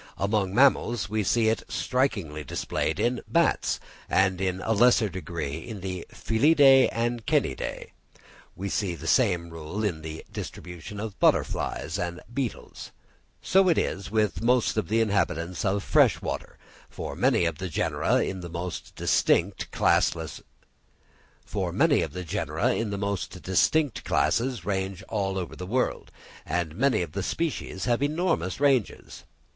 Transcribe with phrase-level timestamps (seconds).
[0.17, 5.81] Among mammals, we see it strikingly displayed in Bats, and in a lesser degree in
[5.81, 7.91] the Felidæ and Canidæ.
[8.55, 12.89] We see the same rule in the distribution of butterflies and beetles.
[13.43, 16.57] So it is with most of the inhabitants of fresh water,
[16.89, 20.41] for many of the genera in the most distinct classes
[24.65, 26.11] range over the world,
[26.47, 29.25] and many of the species have enormous ranges.